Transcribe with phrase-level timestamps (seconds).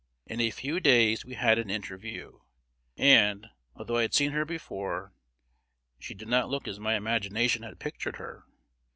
[0.25, 2.39] In a few days we had an interview;
[2.97, 5.13] and, although I had seen her before,
[5.99, 8.43] she did not look as my imagination had pictured her.